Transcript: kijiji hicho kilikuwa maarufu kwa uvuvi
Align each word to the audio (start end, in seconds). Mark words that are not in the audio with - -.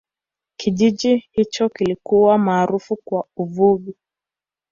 kijiji 0.57 1.27
hicho 1.31 1.69
kilikuwa 1.69 2.37
maarufu 2.37 2.97
kwa 3.05 3.25
uvuvi 3.37 3.95